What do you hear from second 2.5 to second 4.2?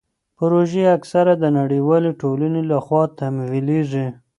لخوا تمویلیږي.